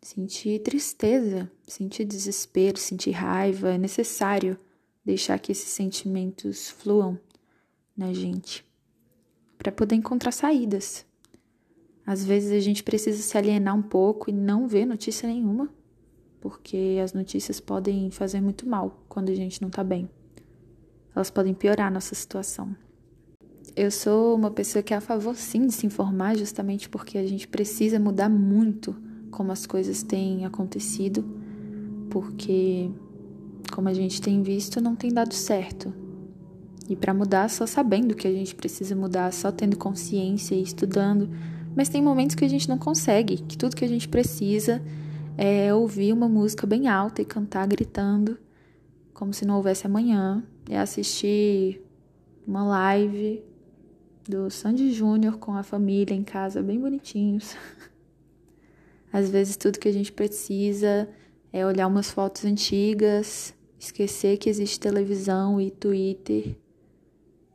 sentir 0.00 0.60
tristeza, 0.60 1.50
sentir 1.66 2.04
desespero, 2.04 2.78
sentir 2.78 3.10
raiva, 3.10 3.74
é 3.74 3.78
necessário 3.78 4.56
deixar 5.04 5.36
que 5.40 5.50
esses 5.50 5.68
sentimentos 5.70 6.70
fluam 6.70 7.18
na 7.96 8.12
gente 8.12 8.64
para 9.58 9.72
poder 9.72 9.96
encontrar 9.96 10.30
saídas. 10.30 11.04
Às 12.06 12.24
vezes 12.24 12.52
a 12.52 12.60
gente 12.60 12.84
precisa 12.84 13.20
se 13.20 13.36
alienar 13.36 13.76
um 13.76 13.82
pouco 13.82 14.30
e 14.30 14.32
não 14.32 14.68
ver 14.68 14.86
notícia 14.86 15.28
nenhuma, 15.28 15.68
porque 16.40 17.00
as 17.02 17.12
notícias 17.12 17.58
podem 17.58 18.12
fazer 18.12 18.40
muito 18.40 18.64
mal 18.64 19.04
quando 19.08 19.30
a 19.30 19.34
gente 19.34 19.60
não 19.60 19.70
tá 19.70 19.82
bem. 19.82 20.08
Elas 21.16 21.30
podem 21.30 21.52
piorar 21.52 21.88
a 21.88 21.90
nossa 21.90 22.14
situação. 22.14 22.76
Eu 23.74 23.90
sou 23.90 24.36
uma 24.36 24.50
pessoa 24.50 24.82
que 24.82 24.92
é 24.92 24.96
a 24.98 25.00
favor 25.00 25.34
sim 25.34 25.66
de 25.66 25.72
se 25.72 25.86
informar, 25.86 26.36
justamente 26.36 26.90
porque 26.90 27.16
a 27.16 27.26
gente 27.26 27.48
precisa 27.48 27.98
mudar 27.98 28.28
muito 28.28 28.94
como 29.30 29.50
as 29.50 29.64
coisas 29.64 30.02
têm 30.02 30.44
acontecido, 30.44 31.24
porque 32.10 32.90
como 33.72 33.88
a 33.88 33.94
gente 33.94 34.20
tem 34.20 34.42
visto, 34.42 34.78
não 34.78 34.94
tem 34.94 35.10
dado 35.10 35.32
certo. 35.32 35.90
E 36.86 36.94
para 36.94 37.14
mudar, 37.14 37.48
só 37.48 37.66
sabendo 37.66 38.14
que 38.14 38.28
a 38.28 38.32
gente 38.32 38.54
precisa 38.54 38.94
mudar, 38.94 39.32
só 39.32 39.50
tendo 39.50 39.78
consciência 39.78 40.54
e 40.54 40.62
estudando. 40.62 41.30
Mas 41.74 41.88
tem 41.88 42.02
momentos 42.02 42.36
que 42.36 42.44
a 42.44 42.48
gente 42.48 42.68
não 42.68 42.76
consegue, 42.76 43.38
que 43.38 43.56
tudo 43.56 43.74
que 43.74 43.86
a 43.86 43.88
gente 43.88 44.06
precisa 44.06 44.82
é 45.38 45.72
ouvir 45.72 46.12
uma 46.12 46.28
música 46.28 46.66
bem 46.66 46.88
alta 46.88 47.22
e 47.22 47.24
cantar 47.24 47.66
gritando, 47.66 48.36
como 49.14 49.32
se 49.32 49.46
não 49.46 49.56
houvesse 49.56 49.86
amanhã, 49.86 50.44
é 50.68 50.78
assistir 50.78 51.82
uma 52.46 52.64
live 52.64 53.42
do 54.28 54.50
Sandy 54.50 54.92
Júnior 54.92 55.38
com 55.38 55.54
a 55.54 55.62
família 55.62 56.14
em 56.14 56.22
casa, 56.22 56.62
bem 56.62 56.78
bonitinhos. 56.78 57.56
Às 59.12 59.28
vezes 59.30 59.56
tudo 59.56 59.78
que 59.78 59.88
a 59.88 59.92
gente 59.92 60.12
precisa 60.12 61.08
é 61.52 61.66
olhar 61.66 61.86
umas 61.86 62.10
fotos 62.10 62.44
antigas, 62.44 63.54
esquecer 63.78 64.38
que 64.38 64.48
existe 64.48 64.80
televisão 64.80 65.60
e 65.60 65.70
Twitter 65.70 66.56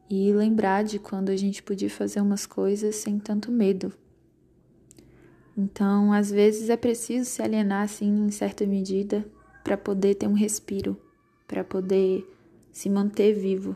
e 0.09 0.31
lembrar 0.31 0.83
de 0.83 0.99
quando 0.99 1.29
a 1.29 1.35
gente 1.35 1.63
podia 1.63 1.89
fazer 1.89 2.21
umas 2.21 2.45
coisas 2.45 2.95
sem 2.95 3.17
tanto 3.17 3.51
medo. 3.51 3.91
Então, 5.57 6.13
às 6.13 6.29
vezes 6.29 6.69
é 6.69 6.77
preciso 6.77 7.29
se 7.29 7.41
alienar 7.41 7.83
assim 7.83 8.25
em 8.25 8.29
certa 8.29 8.65
medida 8.65 9.25
para 9.63 9.75
poder 9.75 10.15
ter 10.15 10.27
um 10.27 10.33
respiro, 10.33 10.95
para 11.47 11.63
poder 11.63 12.23
se 12.71 12.89
manter 12.89 13.33
vivo. 13.33 13.75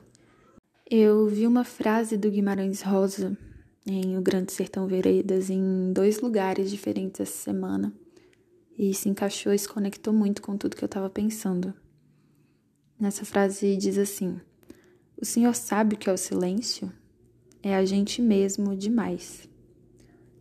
Eu 0.93 1.25
vi 1.25 1.47
uma 1.47 1.63
frase 1.63 2.17
do 2.17 2.29
Guimarães 2.29 2.81
Rosa 2.81 3.37
em 3.85 4.17
O 4.17 4.21
Grande 4.21 4.51
Sertão 4.51 4.87
Veredas 4.87 5.49
em 5.49 5.93
dois 5.93 6.19
lugares 6.19 6.69
diferentes 6.69 7.21
essa 7.21 7.31
semana 7.31 7.93
e 8.77 8.93
se 8.93 9.07
encaixou 9.07 9.53
e 9.53 9.57
se 9.57 9.69
conectou 9.69 10.11
muito 10.13 10.41
com 10.41 10.57
tudo 10.57 10.75
que 10.75 10.83
eu 10.83 10.87
estava 10.87 11.09
pensando. 11.09 11.73
Nessa 12.99 13.23
frase 13.23 13.77
diz 13.77 13.97
assim: 13.97 14.37
O 15.17 15.23
Senhor 15.23 15.55
sabe 15.55 15.95
o 15.95 15.97
que 15.97 16.09
é 16.09 16.13
o 16.13 16.17
silêncio? 16.17 16.91
É 17.63 17.73
a 17.73 17.85
gente 17.85 18.21
mesmo 18.21 18.75
demais. 18.75 19.47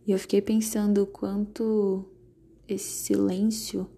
E 0.05 0.11
eu 0.11 0.19
fiquei 0.19 0.41
pensando 0.41 1.03
o 1.03 1.07
quanto 1.07 2.05
esse 2.67 3.05
silêncio 3.05 3.89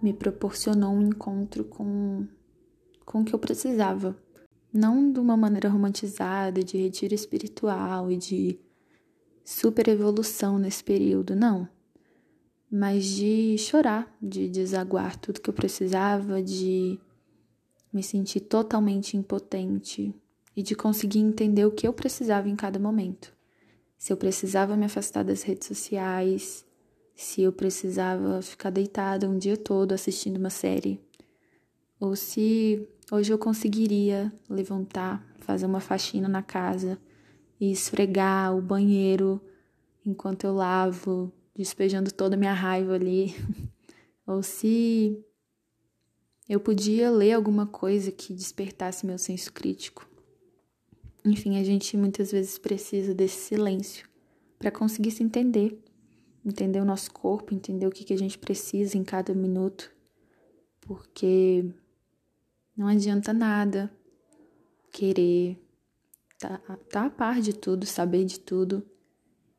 me 0.00 0.12
proporcionou 0.12 0.92
um 0.92 1.02
encontro 1.02 1.64
com, 1.64 2.28
com 3.04 3.22
o 3.22 3.24
que 3.24 3.34
eu 3.34 3.40
precisava. 3.40 4.16
Não 4.72 5.10
de 5.12 5.18
uma 5.18 5.36
maneira 5.36 5.68
romantizada, 5.68 6.62
de 6.62 6.76
retiro 6.76 7.14
espiritual 7.14 8.10
e 8.10 8.16
de 8.16 8.58
super 9.44 9.88
evolução 9.88 10.58
nesse 10.58 10.84
período, 10.84 11.34
não. 11.34 11.68
Mas 12.70 13.04
de 13.04 13.56
chorar, 13.58 14.14
de 14.20 14.48
desaguar 14.48 15.16
tudo 15.16 15.40
que 15.40 15.48
eu 15.48 15.54
precisava, 15.54 16.42
de 16.42 16.98
me 17.92 18.02
sentir 18.02 18.40
totalmente 18.40 19.16
impotente 19.16 20.14
e 20.54 20.62
de 20.62 20.74
conseguir 20.74 21.20
entender 21.20 21.64
o 21.64 21.72
que 21.72 21.88
eu 21.88 21.92
precisava 21.92 22.48
em 22.48 22.56
cada 22.56 22.78
momento 22.78 23.36
se 23.98 24.12
eu 24.12 24.16
precisava 24.16 24.76
me 24.76 24.86
afastar 24.86 25.24
das 25.24 25.42
redes 25.42 25.66
sociais, 25.66 26.64
se 27.16 27.42
eu 27.42 27.52
precisava 27.52 28.40
ficar 28.40 28.70
deitada 28.70 29.28
um 29.28 29.36
dia 29.36 29.56
todo 29.56 29.92
assistindo 29.92 30.36
uma 30.36 30.50
série, 30.50 31.00
ou 31.98 32.14
se 32.14 32.88
hoje 33.10 33.32
eu 33.32 33.38
conseguiria 33.38 34.32
levantar, 34.48 35.24
fazer 35.40 35.66
uma 35.66 35.80
faxina 35.80 36.28
na 36.28 36.42
casa 36.42 36.98
e 37.60 37.70
esfregar 37.72 38.56
o 38.56 38.62
banheiro 38.62 39.40
enquanto 40.04 40.44
eu 40.44 40.54
lavo, 40.54 41.32
despejando 41.54 42.12
toda 42.12 42.36
a 42.36 42.38
minha 42.38 42.52
raiva 42.52 42.94
ali, 42.94 43.34
ou 44.26 44.42
se 44.42 45.22
eu 46.48 46.60
podia 46.60 47.10
ler 47.10 47.32
alguma 47.32 47.66
coisa 47.66 48.10
que 48.10 48.32
despertasse 48.32 49.04
meu 49.04 49.18
senso 49.18 49.52
crítico. 49.52 50.08
Enfim, 51.24 51.58
a 51.58 51.64
gente 51.64 51.96
muitas 51.96 52.32
vezes 52.32 52.58
precisa 52.58 53.14
desse 53.14 53.36
silêncio 53.36 54.08
para 54.58 54.70
conseguir 54.70 55.10
se 55.10 55.22
entender, 55.22 55.78
entender 56.44 56.80
o 56.80 56.84
nosso 56.84 57.12
corpo, 57.12 57.54
entender 57.54 57.86
o 57.86 57.90
que, 57.90 58.04
que 58.04 58.14
a 58.14 58.18
gente 58.18 58.38
precisa 58.38 58.96
em 58.96 59.04
cada 59.04 59.34
minuto, 59.34 59.90
porque 60.80 61.66
não 62.78 62.86
adianta 62.86 63.32
nada 63.32 63.90
querer 64.92 65.58
tá, 66.38 66.60
tá 66.88 67.06
a 67.06 67.10
par 67.10 67.40
de 67.40 67.52
tudo, 67.52 67.84
saber 67.84 68.24
de 68.24 68.38
tudo 68.38 68.84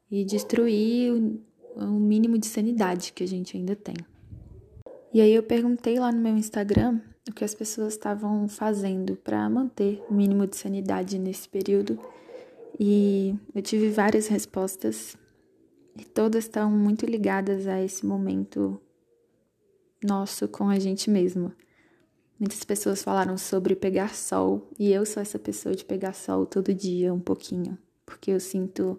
e 0.09 0.23
destruir 0.23 1.11
o, 1.11 1.41
o 1.75 1.99
mínimo 1.99 2.37
de 2.37 2.47
sanidade 2.47 3.11
que 3.11 3.21
a 3.21 3.27
gente 3.27 3.57
ainda 3.57 3.75
tem. 3.75 3.95
E 5.13 5.19
aí 5.19 5.33
eu 5.33 5.43
perguntei 5.43 5.99
lá 5.99 6.11
no 6.13 6.21
meu 6.21 6.37
Instagram 6.37 7.01
o 7.29 7.33
que 7.33 7.43
as 7.43 7.53
pessoas 7.53 7.93
estavam 7.93 8.47
fazendo 8.47 9.17
para 9.17 9.49
manter 9.49 10.01
o 10.09 10.13
mínimo 10.13 10.47
de 10.47 10.55
sanidade 10.55 11.19
nesse 11.19 11.49
período. 11.49 11.99
E 12.79 13.35
eu 13.53 13.61
tive 13.61 13.89
várias 13.89 14.27
respostas 14.27 15.17
e 15.97 16.05
todas 16.05 16.45
estão 16.45 16.71
muito 16.71 17.05
ligadas 17.05 17.67
a 17.67 17.83
esse 17.83 18.05
momento 18.05 18.79
nosso 20.01 20.47
com 20.47 20.69
a 20.69 20.79
gente 20.79 21.09
mesmo. 21.09 21.51
Muitas 22.39 22.63
pessoas 22.63 23.03
falaram 23.03 23.37
sobre 23.37 23.75
pegar 23.75 24.15
sol 24.15 24.71
e 24.79 24.93
eu 24.93 25.05
sou 25.05 25.21
essa 25.21 25.37
pessoa 25.37 25.75
de 25.75 25.83
pegar 25.83 26.13
sol 26.13 26.45
todo 26.45 26.73
dia, 26.73 27.13
um 27.13 27.19
pouquinho, 27.19 27.77
porque 28.05 28.31
eu 28.31 28.39
sinto 28.39 28.97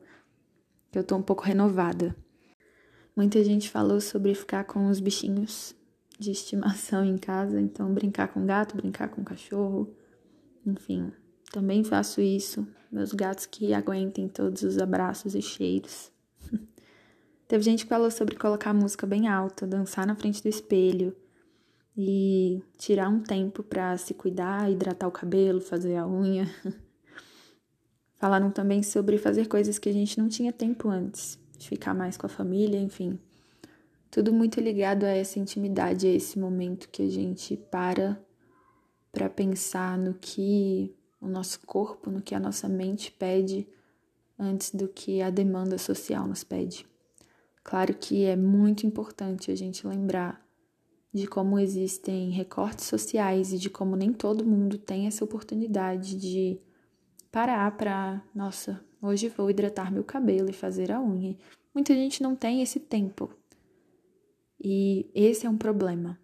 que 0.92 0.98
eu 0.98 1.02
tô 1.02 1.16
um 1.16 1.22
pouco 1.22 1.42
renovada. 1.42 2.14
Muita 3.16 3.42
gente 3.42 3.70
falou 3.70 3.98
sobre 3.98 4.34
ficar 4.34 4.64
com 4.64 4.88
os 4.88 5.00
bichinhos 5.00 5.74
de 6.18 6.30
estimação 6.30 7.02
em 7.02 7.16
casa, 7.16 7.58
então 7.58 7.94
brincar 7.94 8.28
com 8.28 8.44
gato, 8.44 8.76
brincar 8.76 9.08
com 9.08 9.24
cachorro, 9.24 9.90
enfim, 10.66 11.10
também 11.50 11.82
faço 11.82 12.20
isso. 12.20 12.68
Meus 12.92 13.14
gatos 13.14 13.46
que 13.46 13.72
aguentem 13.72 14.28
todos 14.28 14.62
os 14.62 14.76
abraços 14.76 15.34
e 15.34 15.40
cheiros. 15.40 16.12
Teve 17.48 17.64
gente 17.64 17.84
que 17.84 17.88
falou 17.88 18.10
sobre 18.10 18.36
colocar 18.36 18.74
música 18.74 19.06
bem 19.06 19.28
alta, 19.28 19.66
dançar 19.66 20.06
na 20.06 20.14
frente 20.14 20.42
do 20.42 20.48
espelho 20.50 21.16
e 22.08 22.62
tirar 22.78 23.08
um 23.08 23.20
tempo 23.20 23.62
para 23.62 23.96
se 23.96 24.14
cuidar, 24.14 24.70
hidratar 24.70 25.06
o 25.06 25.12
cabelo, 25.12 25.60
fazer 25.60 25.96
a 25.96 26.06
unha. 26.06 26.48
Falaram 28.16 28.50
também 28.50 28.82
sobre 28.82 29.18
fazer 29.18 29.48
coisas 29.48 29.78
que 29.78 29.88
a 29.88 29.92
gente 29.92 30.18
não 30.18 30.28
tinha 30.28 30.52
tempo 30.52 30.88
antes, 30.88 31.38
de 31.58 31.68
ficar 31.68 31.94
mais 31.94 32.16
com 32.16 32.26
a 32.26 32.28
família, 32.28 32.78
enfim. 32.78 33.18
Tudo 34.10 34.32
muito 34.32 34.60
ligado 34.60 35.04
a 35.04 35.10
essa 35.10 35.38
intimidade, 35.38 36.06
a 36.06 36.12
esse 36.12 36.38
momento 36.38 36.88
que 36.88 37.02
a 37.02 37.08
gente 37.08 37.56
para 37.56 38.20
para 39.12 39.28
pensar 39.28 39.98
no 39.98 40.14
que 40.14 40.94
o 41.20 41.26
nosso 41.26 41.60
corpo, 41.66 42.10
no 42.10 42.22
que 42.22 42.34
a 42.34 42.40
nossa 42.40 42.68
mente 42.68 43.10
pede 43.10 43.66
antes 44.38 44.74
do 44.74 44.88
que 44.88 45.20
a 45.20 45.30
demanda 45.30 45.76
social 45.78 46.26
nos 46.26 46.44
pede. 46.44 46.86
Claro 47.62 47.94
que 47.94 48.24
é 48.24 48.36
muito 48.36 48.86
importante 48.86 49.50
a 49.50 49.54
gente 49.54 49.86
lembrar 49.86 50.44
de 51.12 51.26
como 51.26 51.58
existem 51.58 52.30
recortes 52.30 52.86
sociais 52.86 53.52
e 53.52 53.58
de 53.58 53.68
como 53.68 53.96
nem 53.96 54.12
todo 54.12 54.46
mundo 54.46 54.78
tem 54.78 55.06
essa 55.06 55.24
oportunidade 55.24 56.16
de 56.16 56.60
parar 57.32 57.76
para, 57.76 58.22
nossa, 58.34 58.84
hoje 59.02 59.28
vou 59.28 59.50
hidratar 59.50 59.92
meu 59.92 60.04
cabelo 60.04 60.50
e 60.50 60.54
fazer 60.54 60.92
a 60.92 61.00
unha. 61.00 61.36
Muita 61.74 61.94
gente 61.94 62.22
não 62.22 62.36
tem 62.36 62.62
esse 62.62 62.78
tempo. 62.78 63.30
E 64.62 65.10
esse 65.14 65.46
é 65.46 65.50
um 65.50 65.56
problema. 65.56 66.18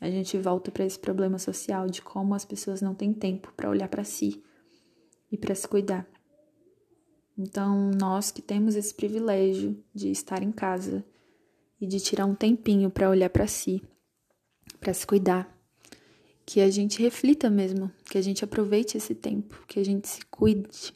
A 0.00 0.08
gente 0.10 0.38
volta 0.38 0.70
para 0.70 0.84
esse 0.84 0.98
problema 0.98 1.38
social 1.38 1.88
de 1.88 2.02
como 2.02 2.34
as 2.34 2.44
pessoas 2.44 2.80
não 2.80 2.94
têm 2.94 3.12
tempo 3.12 3.52
para 3.56 3.70
olhar 3.70 3.88
para 3.88 4.04
si 4.04 4.42
e 5.30 5.36
para 5.36 5.54
se 5.54 5.66
cuidar. 5.66 6.08
Então, 7.36 7.90
nós 7.90 8.30
que 8.30 8.42
temos 8.42 8.74
esse 8.76 8.94
privilégio 8.94 9.82
de 9.94 10.10
estar 10.10 10.42
em 10.42 10.52
casa 10.52 11.04
e 11.80 11.86
de 11.86 12.00
tirar 12.00 12.26
um 12.26 12.34
tempinho 12.34 12.90
para 12.90 13.10
olhar 13.10 13.30
para 13.30 13.46
si, 13.46 13.82
para 14.80 14.92
se 14.92 15.06
cuidar, 15.06 15.56
que 16.44 16.60
a 16.60 16.70
gente 16.70 17.02
reflita 17.02 17.50
mesmo, 17.50 17.90
que 18.10 18.16
a 18.16 18.22
gente 18.22 18.44
aproveite 18.44 18.96
esse 18.96 19.14
tempo, 19.14 19.64
que 19.66 19.78
a 19.78 19.84
gente 19.84 20.08
se 20.08 20.24
cuide 20.26 20.94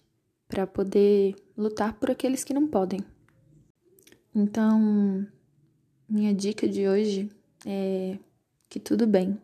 para 0.48 0.66
poder 0.66 1.34
lutar 1.56 1.94
por 1.94 2.10
aqueles 2.10 2.44
que 2.44 2.54
não 2.54 2.66
podem. 2.66 3.00
Então, 4.34 5.26
minha 6.08 6.34
dica 6.34 6.66
de 6.66 6.88
hoje 6.88 7.30
é 7.66 8.18
que 8.68 8.80
tudo 8.80 9.06
bem. 9.06 9.38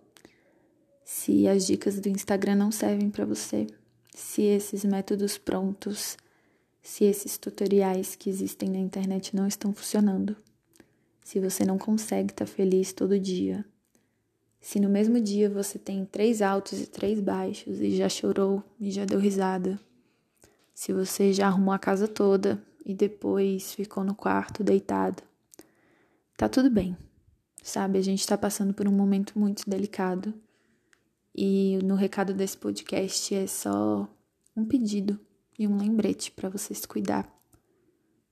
Se 1.05 1.47
as 1.47 1.67
dicas 1.67 2.01
do 2.01 2.09
Instagram 2.09 2.57
não 2.57 2.71
servem 2.71 3.11
para 3.11 3.25
você, 3.25 3.67
se 4.15 4.43
esses 4.43 4.85
métodos 4.85 5.39
prontos, 5.39 6.17
se 6.83 7.05
esses 7.05 7.39
tutoriais 7.39 8.15
que 8.17 8.29
existem 8.29 8.71
na 8.71 8.79
internet 8.79 9.37
não 9.37 9.47
estão 9.47 9.73
funcionando, 9.73 10.37
se 11.29 11.39
você 11.39 11.63
não 11.63 11.77
consegue 11.77 12.33
estar 12.33 12.47
tá 12.47 12.51
feliz 12.51 12.91
todo 12.91 13.21
dia, 13.21 13.63
se 14.63 14.81
no 14.81 14.89
mesmo 14.89 15.21
dia 15.21 15.51
você 15.51 15.79
tem 15.79 16.07
três 16.07 16.41
altos 16.41 16.81
e 16.81 16.87
três 16.87 17.21
baixos 17.21 17.83
e 17.83 17.95
já 17.95 18.09
chorou 18.09 18.65
e 18.81 18.91
já 18.91 19.05
deu 19.05 19.19
risada, 19.19 19.79
se 20.73 20.91
você 20.91 21.31
já 21.31 21.49
arrumou 21.49 21.75
a 21.75 21.79
casa 21.79 22.09
toda 22.09 22.59
e 22.83 22.95
depois 22.95 23.75
ficou 23.75 24.03
no 24.03 24.15
quarto 24.15 24.65
deitado, 24.65 25.23
tá 26.35 26.49
tudo 26.49 26.71
bem. 26.71 26.97
Sabe, 27.63 27.99
a 27.99 28.03
gente 28.03 28.21
está 28.21 28.39
passando 28.39 28.73
por 28.73 28.89
um 28.89 28.93
momento 28.93 29.39
muito 29.39 29.69
delicado. 29.69 30.33
E 31.37 31.79
no 31.85 31.95
recado 31.95 32.33
desse 32.33 32.57
podcast 32.57 33.35
é 33.35 33.47
só 33.47 34.09
um 34.57 34.65
pedido 34.65 35.21
e 35.59 35.69
um 35.69 35.77
lembrete 35.77 36.31
para 36.31 36.49
você 36.49 36.73
se 36.73 36.89
cuidar. 36.89 37.38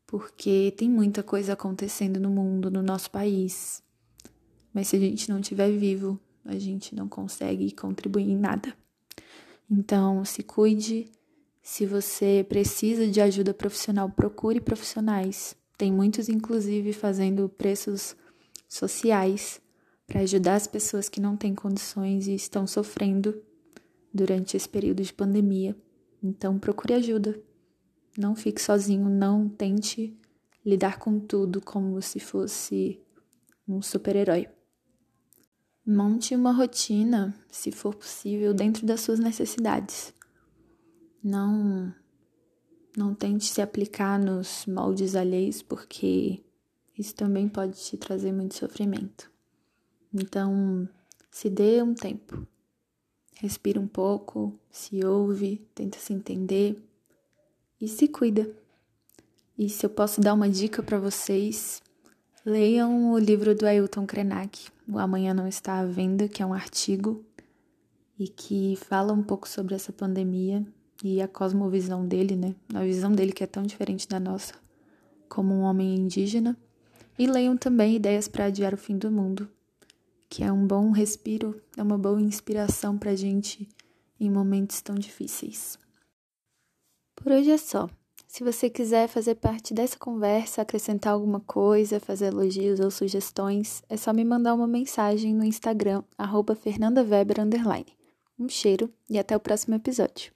Porque 0.06 0.72
tem 0.76 0.88
muita 0.88 1.22
coisa 1.22 1.54
acontecendo 1.54 2.20
no 2.20 2.30
mundo, 2.30 2.70
no 2.70 2.82
nosso 2.82 3.10
país. 3.10 3.82
Mas 4.72 4.88
se 4.88 4.96
a 4.96 5.00
gente 5.00 5.28
não 5.28 5.40
estiver 5.40 5.70
vivo, 5.70 6.20
a 6.44 6.56
gente 6.58 6.94
não 6.94 7.08
consegue 7.08 7.72
contribuir 7.72 8.30
em 8.30 8.36
nada. 8.36 8.72
Então, 9.70 10.24
se 10.24 10.42
cuide. 10.42 11.10
Se 11.62 11.84
você 11.84 12.46
precisa 12.48 13.08
de 13.08 13.20
ajuda 13.20 13.52
profissional, 13.52 14.08
procure 14.08 14.60
profissionais. 14.60 15.56
Tem 15.76 15.92
muitos, 15.92 16.28
inclusive, 16.28 16.92
fazendo 16.92 17.48
preços 17.48 18.14
sociais 18.68 19.60
para 20.06 20.20
ajudar 20.20 20.54
as 20.54 20.68
pessoas 20.68 21.08
que 21.08 21.20
não 21.20 21.36
têm 21.36 21.54
condições 21.54 22.28
e 22.28 22.34
estão 22.34 22.66
sofrendo 22.66 23.42
durante 24.14 24.56
esse 24.56 24.68
período 24.68 25.02
de 25.02 25.12
pandemia. 25.12 25.76
Então, 26.22 26.58
procure 26.58 26.94
ajuda. 26.94 27.38
Não 28.16 28.34
fique 28.34 28.60
sozinho, 28.60 29.08
não 29.08 29.48
tente 29.48 30.16
lidar 30.64 30.98
com 30.98 31.20
tudo 31.20 31.60
como 31.60 32.00
se 32.00 32.18
fosse 32.18 33.00
um 33.68 33.82
super-herói. 33.82 34.48
Monte 35.86 36.34
uma 36.34 36.50
rotina, 36.50 37.34
se 37.50 37.70
for 37.70 37.94
possível, 37.94 38.52
dentro 38.52 38.84
das 38.86 39.00
suas 39.00 39.20
necessidades. 39.20 40.12
Não 41.22 41.94
não 42.96 43.14
tente 43.14 43.44
se 43.44 43.60
aplicar 43.60 44.18
nos 44.18 44.64
moldes 44.64 45.14
alheios, 45.14 45.60
porque 45.60 46.42
isso 46.96 47.14
também 47.14 47.46
pode 47.46 47.78
te 47.78 47.96
trazer 47.98 48.32
muito 48.32 48.54
sofrimento. 48.54 49.30
Então, 50.12 50.88
se 51.30 51.50
dê 51.50 51.82
um 51.82 51.94
tempo. 51.94 52.46
Respira 53.34 53.78
um 53.78 53.86
pouco, 53.86 54.58
se 54.70 55.04
ouve, 55.04 55.58
tenta 55.74 55.98
se 55.98 56.14
entender 56.14 56.82
e 57.80 57.88
se 57.88 58.08
cuida. 58.08 58.48
E 59.58 59.68
se 59.68 59.84
eu 59.86 59.90
posso 59.90 60.20
dar 60.20 60.34
uma 60.34 60.48
dica 60.48 60.82
para 60.82 60.98
vocês, 60.98 61.82
leiam 62.44 63.12
o 63.12 63.18
livro 63.18 63.54
do 63.54 63.66
Ailton 63.66 64.06
Krenak, 64.06 64.68
O 64.88 64.98
Amanhã 64.98 65.32
Não 65.32 65.48
Está 65.48 65.78
à 65.78 65.84
Venda, 65.84 66.28
que 66.28 66.42
é 66.42 66.46
um 66.46 66.52
artigo 66.52 67.24
e 68.18 68.28
que 68.28 68.76
fala 68.76 69.12
um 69.12 69.22
pouco 69.22 69.48
sobre 69.48 69.74
essa 69.74 69.92
pandemia 69.92 70.66
e 71.02 71.20
a 71.20 71.28
cosmovisão 71.28 72.06
dele, 72.06 72.36
né? 72.36 72.54
A 72.74 72.82
visão 72.82 73.12
dele 73.12 73.32
que 73.32 73.44
é 73.44 73.46
tão 73.46 73.62
diferente 73.62 74.08
da 74.08 74.18
nossa, 74.18 74.54
como 75.28 75.54
um 75.54 75.60
homem 75.62 75.94
indígena. 75.96 76.56
E 77.18 77.26
leiam 77.26 77.56
também 77.56 77.96
Ideias 77.96 78.28
para 78.28 78.46
Adiar 78.46 78.74
o 78.74 78.78
Fim 78.78 78.98
do 78.98 79.10
Mundo, 79.10 79.48
que 80.28 80.44
é 80.44 80.52
um 80.52 80.66
bom 80.66 80.90
respiro, 80.90 81.60
é 81.76 81.82
uma 81.82 81.96
boa 81.96 82.20
inspiração 82.20 82.98
para 82.98 83.16
gente 83.16 83.66
em 84.20 84.30
momentos 84.30 84.82
tão 84.82 84.94
difíceis. 84.94 85.78
Por 87.26 87.32
hoje 87.32 87.50
é 87.50 87.58
só. 87.58 87.90
Se 88.28 88.44
você 88.44 88.70
quiser 88.70 89.08
fazer 89.08 89.34
parte 89.34 89.74
dessa 89.74 89.98
conversa, 89.98 90.62
acrescentar 90.62 91.12
alguma 91.12 91.40
coisa, 91.40 91.98
fazer 91.98 92.26
elogios 92.26 92.78
ou 92.78 92.88
sugestões, 92.88 93.82
é 93.88 93.96
só 93.96 94.12
me 94.12 94.24
mandar 94.24 94.54
uma 94.54 94.68
mensagem 94.68 95.34
no 95.34 95.42
Instagram, 95.42 96.04
fernandaweber__. 96.54 97.84
Um 98.38 98.48
cheiro 98.48 98.88
e 99.10 99.18
até 99.18 99.36
o 99.36 99.40
próximo 99.40 99.74
episódio. 99.74 100.35